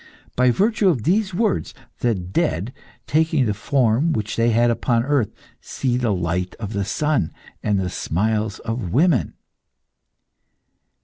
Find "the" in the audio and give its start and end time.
1.99-2.15, 3.45-3.53, 5.95-6.11, 6.73-6.85, 7.79-7.87